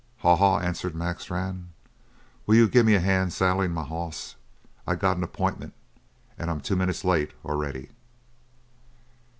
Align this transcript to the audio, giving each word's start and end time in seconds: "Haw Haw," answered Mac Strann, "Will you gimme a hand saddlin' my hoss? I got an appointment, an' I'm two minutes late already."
"Haw 0.21 0.35
Haw," 0.35 0.59
answered 0.59 0.95
Mac 0.95 1.19
Strann, 1.19 1.73
"Will 2.47 2.55
you 2.55 2.67
gimme 2.67 2.95
a 2.95 2.99
hand 2.99 3.33
saddlin' 3.33 3.69
my 3.71 3.83
hoss? 3.83 4.35
I 4.87 4.95
got 4.95 5.15
an 5.15 5.21
appointment, 5.21 5.75
an' 6.39 6.49
I'm 6.49 6.59
two 6.61 6.75
minutes 6.75 7.05
late 7.05 7.33
already." 7.45 7.91